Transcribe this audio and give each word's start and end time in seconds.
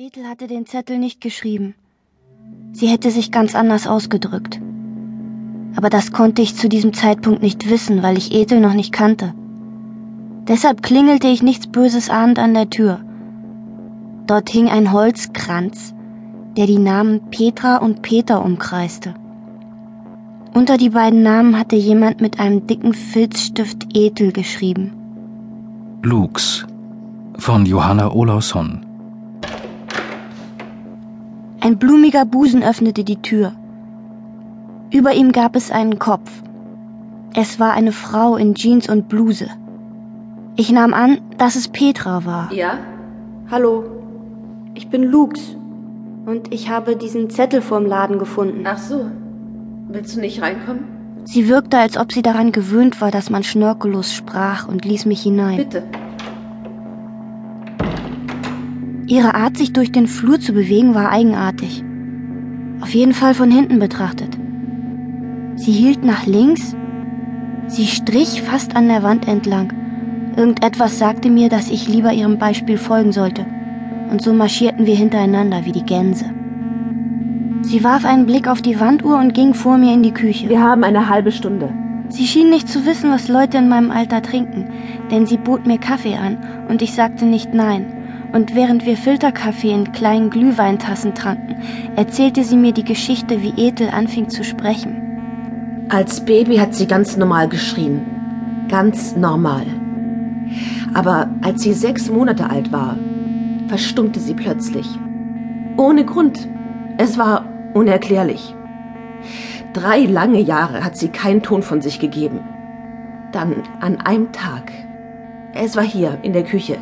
Ethel 0.00 0.28
hatte 0.28 0.46
den 0.46 0.64
Zettel 0.64 0.96
nicht 0.96 1.20
geschrieben. 1.20 1.74
Sie 2.70 2.86
hätte 2.86 3.10
sich 3.10 3.32
ganz 3.32 3.56
anders 3.56 3.88
ausgedrückt. 3.88 4.60
Aber 5.74 5.90
das 5.90 6.12
konnte 6.12 6.40
ich 6.40 6.54
zu 6.54 6.68
diesem 6.68 6.92
Zeitpunkt 6.92 7.42
nicht 7.42 7.68
wissen, 7.68 8.00
weil 8.00 8.16
ich 8.16 8.32
Ethel 8.32 8.60
noch 8.60 8.74
nicht 8.74 8.92
kannte. 8.92 9.34
Deshalb 10.46 10.84
klingelte 10.84 11.26
ich 11.26 11.42
nichts 11.42 11.66
Böses 11.66 12.10
ahnend 12.10 12.38
an 12.38 12.54
der 12.54 12.70
Tür. 12.70 13.00
Dort 14.28 14.50
hing 14.50 14.68
ein 14.68 14.92
Holzkranz, 14.92 15.94
der 16.56 16.66
die 16.66 16.78
Namen 16.78 17.28
Petra 17.32 17.78
und 17.78 18.00
Peter 18.00 18.44
umkreiste. 18.44 19.16
Unter 20.54 20.76
die 20.76 20.90
beiden 20.90 21.24
Namen 21.24 21.58
hatte 21.58 21.74
jemand 21.74 22.20
mit 22.20 22.38
einem 22.38 22.68
dicken 22.68 22.94
Filzstift 22.94 23.88
Ethel 23.94 24.30
geschrieben. 24.30 24.92
Lux 26.04 26.64
von 27.36 27.66
Johanna 27.66 28.12
Olausson. 28.12 28.87
Ein 31.68 31.76
blumiger 31.76 32.24
Busen 32.24 32.62
öffnete 32.62 33.04
die 33.04 33.20
Tür. 33.20 33.52
Über 34.90 35.12
ihm 35.12 35.32
gab 35.32 35.54
es 35.54 35.70
einen 35.70 35.98
Kopf. 35.98 36.30
Es 37.34 37.60
war 37.60 37.74
eine 37.74 37.92
Frau 37.92 38.36
in 38.36 38.54
Jeans 38.54 38.88
und 38.88 39.10
Bluse. 39.10 39.48
Ich 40.56 40.72
nahm 40.72 40.94
an, 40.94 41.18
dass 41.36 41.56
es 41.56 41.68
Petra 41.68 42.24
war. 42.24 42.50
Ja? 42.54 42.78
Hallo, 43.50 43.84
ich 44.72 44.88
bin 44.88 45.02
Lux 45.02 45.58
und 46.24 46.54
ich 46.54 46.70
habe 46.70 46.96
diesen 46.96 47.28
Zettel 47.28 47.60
vorm 47.60 47.84
Laden 47.84 48.18
gefunden. 48.18 48.64
Ach 48.64 48.78
so. 48.78 49.10
Willst 49.88 50.16
du 50.16 50.20
nicht 50.20 50.40
reinkommen? 50.40 50.84
Sie 51.24 51.48
wirkte, 51.50 51.76
als 51.76 51.98
ob 51.98 52.12
sie 52.12 52.22
daran 52.22 52.50
gewöhnt 52.50 53.02
war, 53.02 53.10
dass 53.10 53.28
man 53.28 53.42
schnörkellos 53.42 54.14
sprach 54.14 54.66
und 54.66 54.86
ließ 54.86 55.04
mich 55.04 55.20
hinein. 55.20 55.58
Bitte. 55.58 55.82
Ihre 59.08 59.34
Art, 59.34 59.56
sich 59.56 59.72
durch 59.72 59.90
den 59.90 60.06
Flur 60.06 60.38
zu 60.38 60.52
bewegen, 60.52 60.94
war 60.94 61.10
eigenartig. 61.10 61.82
Auf 62.82 62.90
jeden 62.94 63.14
Fall 63.14 63.32
von 63.32 63.50
hinten 63.50 63.78
betrachtet. 63.78 64.38
Sie 65.56 65.72
hielt 65.72 66.04
nach 66.04 66.26
links. 66.26 66.76
Sie 67.68 67.86
strich 67.86 68.42
fast 68.42 68.76
an 68.76 68.88
der 68.88 69.02
Wand 69.02 69.26
entlang. 69.26 69.72
Irgendetwas 70.36 70.98
sagte 70.98 71.30
mir, 71.30 71.48
dass 71.48 71.70
ich 71.70 71.88
lieber 71.88 72.12
ihrem 72.12 72.38
Beispiel 72.38 72.76
folgen 72.76 73.12
sollte. 73.12 73.46
Und 74.10 74.20
so 74.20 74.34
marschierten 74.34 74.84
wir 74.84 74.94
hintereinander 74.94 75.64
wie 75.64 75.72
die 75.72 75.86
Gänse. 75.86 76.26
Sie 77.62 77.82
warf 77.82 78.04
einen 78.04 78.26
Blick 78.26 78.46
auf 78.46 78.60
die 78.60 78.78
Wanduhr 78.78 79.18
und 79.18 79.32
ging 79.32 79.54
vor 79.54 79.78
mir 79.78 79.94
in 79.94 80.02
die 80.02 80.12
Küche. 80.12 80.50
Wir 80.50 80.62
haben 80.62 80.84
eine 80.84 81.08
halbe 81.08 81.32
Stunde. 81.32 81.70
Sie 82.10 82.26
schien 82.26 82.50
nicht 82.50 82.68
zu 82.68 82.84
wissen, 82.84 83.10
was 83.10 83.28
Leute 83.28 83.56
in 83.56 83.70
meinem 83.70 83.90
Alter 83.90 84.20
trinken, 84.20 84.66
denn 85.10 85.26
sie 85.26 85.38
bot 85.38 85.66
mir 85.66 85.78
Kaffee 85.78 86.16
an 86.16 86.38
und 86.68 86.82
ich 86.82 86.92
sagte 86.92 87.24
nicht 87.24 87.54
nein. 87.54 87.97
Und 88.32 88.54
während 88.54 88.84
wir 88.84 88.96
Filterkaffee 88.96 89.72
in 89.72 89.92
kleinen 89.92 90.30
Glühweintassen 90.30 91.14
tranken, 91.14 91.56
erzählte 91.96 92.44
sie 92.44 92.56
mir 92.56 92.72
die 92.72 92.84
Geschichte, 92.84 93.42
wie 93.42 93.54
Ethel 93.56 93.88
anfing 93.88 94.28
zu 94.28 94.44
sprechen. 94.44 95.86
Als 95.88 96.24
Baby 96.24 96.56
hat 96.56 96.74
sie 96.74 96.86
ganz 96.86 97.16
normal 97.16 97.48
geschrien. 97.48 98.66
Ganz 98.68 99.16
normal. 99.16 99.64
Aber 100.92 101.30
als 101.40 101.62
sie 101.62 101.72
sechs 101.72 102.10
Monate 102.10 102.50
alt 102.50 102.70
war, 102.72 102.96
verstummte 103.68 104.20
sie 104.20 104.34
plötzlich. 104.34 104.86
Ohne 105.76 106.04
Grund. 106.04 106.48
Es 106.98 107.16
war 107.16 107.46
unerklärlich. 107.72 108.54
Drei 109.72 110.00
lange 110.00 110.40
Jahre 110.40 110.84
hat 110.84 110.96
sie 110.96 111.08
keinen 111.08 111.42
Ton 111.42 111.62
von 111.62 111.80
sich 111.80 112.00
gegeben. 112.00 112.40
Dann 113.32 113.62
an 113.80 114.00
einem 114.00 114.32
Tag. 114.32 114.72
Es 115.54 115.76
war 115.76 115.84
hier 115.84 116.18
in 116.22 116.32
der 116.32 116.44
Küche. 116.44 116.78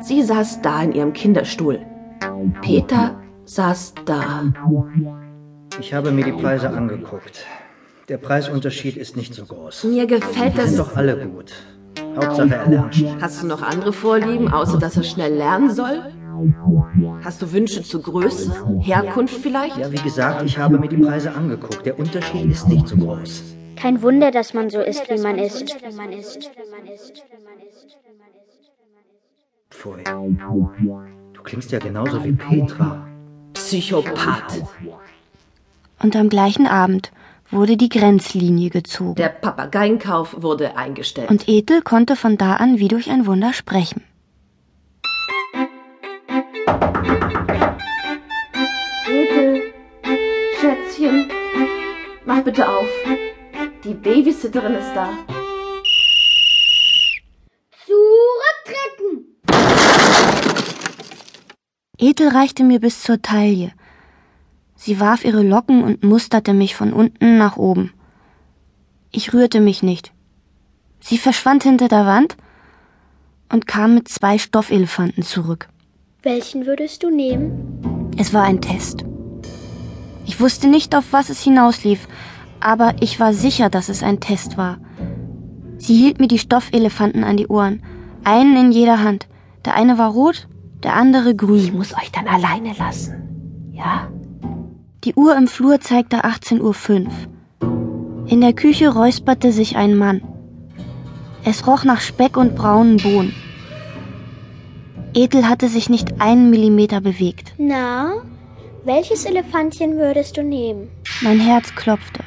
Sie 0.00 0.22
saß 0.22 0.62
da 0.62 0.82
in 0.82 0.92
ihrem 0.92 1.12
Kinderstuhl. 1.12 1.80
Peter 2.62 3.20
saß 3.44 3.94
da. 4.04 4.44
Ich 5.80 5.92
habe 5.94 6.10
mir 6.10 6.24
die 6.24 6.32
Preise 6.32 6.70
angeguckt. 6.70 7.44
Der 8.08 8.18
Preisunterschied 8.18 8.96
ist 8.96 9.16
nicht 9.16 9.34
so 9.34 9.44
groß. 9.44 9.84
Mir 9.84 10.06
gefällt 10.06 10.56
Die 10.56 10.60
sind 10.60 10.78
das. 10.78 10.88
doch 10.88 10.96
alle 10.96 11.16
gut. 11.26 11.52
Hauptsache 12.16 12.54
er 12.54 12.66
lernt. 12.68 13.04
Hast 13.20 13.42
du 13.42 13.46
noch 13.46 13.62
andere 13.62 13.92
Vorlieben, 13.92 14.52
außer 14.52 14.78
dass 14.78 14.96
er 14.96 15.02
schnell 15.02 15.34
lernen 15.34 15.70
soll? 15.70 16.02
Hast 17.24 17.42
du 17.42 17.52
Wünsche 17.52 17.82
zur 17.82 18.02
Größe? 18.02 18.52
Herkunft 18.80 19.34
vielleicht? 19.40 19.76
Ja, 19.78 19.90
wie 19.90 19.96
gesagt, 19.96 20.42
ich 20.44 20.56
habe 20.58 20.78
mir 20.78 20.88
die 20.88 20.98
Preise 20.98 21.32
angeguckt. 21.34 21.84
Der 21.84 21.98
Unterschied 21.98 22.50
ist 22.50 22.68
nicht 22.68 22.86
so 22.88 22.96
groß. 22.96 23.42
Kein 23.76 24.00
Wunder, 24.02 24.30
dass 24.30 24.54
man 24.54 24.70
so 24.70 24.80
ist, 24.80 25.10
wie 25.10 25.20
man 25.20 25.38
ist. 25.38 25.76
Pfui. 29.76 30.02
Du 31.32 31.42
klingst 31.42 31.70
ja 31.70 31.78
genauso 31.78 32.24
wie 32.24 32.32
Petra. 32.32 33.06
Psychopath. 33.52 34.62
Und 36.02 36.16
am 36.16 36.28
gleichen 36.28 36.66
Abend 36.66 37.12
wurde 37.50 37.76
die 37.76 37.88
Grenzlinie 37.88 38.70
gezogen. 38.70 39.14
Der 39.16 39.28
Papageienkauf 39.28 40.42
wurde 40.42 40.76
eingestellt. 40.76 41.30
Und 41.30 41.48
Ethel 41.48 41.82
konnte 41.82 42.16
von 42.16 42.36
da 42.38 42.54
an 42.54 42.78
wie 42.78 42.88
durch 42.88 43.10
ein 43.10 43.26
Wunder 43.26 43.52
sprechen. 43.52 44.02
Ethel, 49.08 49.62
Schätzchen, 50.60 51.28
mach 52.24 52.42
bitte 52.42 52.68
auf. 52.68 52.88
Die 53.84 53.94
Babysitterin 53.94 54.74
ist 54.74 54.92
da. 54.94 55.10
Ethel 61.98 62.28
reichte 62.28 62.62
mir 62.62 62.80
bis 62.80 63.02
zur 63.02 63.22
Taille. 63.22 63.72
Sie 64.74 65.00
warf 65.00 65.24
ihre 65.24 65.42
Locken 65.42 65.82
und 65.82 66.04
musterte 66.04 66.52
mich 66.52 66.76
von 66.76 66.92
unten 66.92 67.38
nach 67.38 67.56
oben. 67.56 67.92
Ich 69.12 69.32
rührte 69.32 69.60
mich 69.60 69.82
nicht. 69.82 70.12
Sie 71.00 71.16
verschwand 71.16 71.62
hinter 71.62 71.88
der 71.88 72.04
Wand 72.04 72.36
und 73.50 73.66
kam 73.66 73.94
mit 73.94 74.08
zwei 74.08 74.36
Stoffelefanten 74.36 75.22
zurück. 75.22 75.68
Welchen 76.22 76.66
würdest 76.66 77.02
du 77.02 77.10
nehmen? 77.10 78.10
Es 78.18 78.34
war 78.34 78.42
ein 78.42 78.60
Test. 78.60 79.04
Ich 80.26 80.38
wusste 80.38 80.68
nicht, 80.68 80.94
auf 80.94 81.12
was 81.12 81.30
es 81.30 81.42
hinauslief, 81.42 82.08
aber 82.60 82.96
ich 83.00 83.18
war 83.20 83.32
sicher, 83.32 83.70
dass 83.70 83.88
es 83.88 84.02
ein 84.02 84.20
Test 84.20 84.58
war. 84.58 84.78
Sie 85.78 85.96
hielt 85.96 86.20
mir 86.20 86.28
die 86.28 86.38
Stoffelefanten 86.38 87.24
an 87.24 87.38
die 87.38 87.46
Ohren, 87.46 87.82
einen 88.24 88.56
in 88.56 88.72
jeder 88.72 89.02
Hand. 89.02 89.28
Der 89.64 89.74
eine 89.74 89.98
war 89.98 90.10
rot, 90.10 90.48
der 90.86 90.94
andere 90.94 91.34
grün. 91.34 91.58
Ich 91.58 91.72
muss 91.72 91.94
euch 91.94 92.12
dann 92.12 92.28
alleine 92.28 92.72
lassen. 92.78 93.72
Ja? 93.72 94.08
Die 95.04 95.14
Uhr 95.14 95.36
im 95.36 95.48
Flur 95.48 95.80
zeigte 95.80 96.24
18.05 96.24 97.06
Uhr. 97.06 98.26
In 98.28 98.40
der 98.40 98.52
Küche 98.52 98.88
räusperte 98.88 99.52
sich 99.52 99.76
ein 99.76 99.96
Mann. 99.96 100.22
Es 101.44 101.66
roch 101.66 101.84
nach 101.84 102.00
Speck 102.00 102.36
und 102.36 102.54
braunen 102.54 102.96
Bohnen. 102.98 103.34
Ethel 105.14 105.48
hatte 105.48 105.68
sich 105.68 105.88
nicht 105.88 106.20
einen 106.20 106.50
Millimeter 106.50 107.00
bewegt. 107.00 107.54
Na, 107.58 108.14
welches 108.84 109.24
Elefantchen 109.24 109.96
würdest 109.96 110.36
du 110.36 110.44
nehmen? 110.44 110.88
Mein 111.22 111.40
Herz 111.40 111.74
klopfte. 111.74 112.22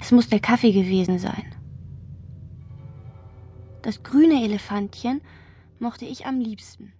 Es 0.00 0.10
muss 0.10 0.28
der 0.28 0.40
Kaffee 0.40 0.72
gewesen 0.72 1.18
sein. 1.18 1.44
Das 3.82 4.02
grüne 4.02 4.42
Elefantchen 4.42 5.20
mochte 5.80 6.04
ich 6.04 6.26
am 6.26 6.40
liebsten. 6.40 6.92